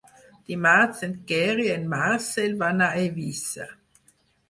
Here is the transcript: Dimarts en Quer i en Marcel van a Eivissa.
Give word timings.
Dimarts 0.51 1.03
en 1.09 1.13
Quer 1.33 1.45
i 1.67 1.69
en 1.75 1.87
Marcel 1.93 2.59
van 2.65 2.85
a 2.89 2.91
Eivissa. 3.07 3.73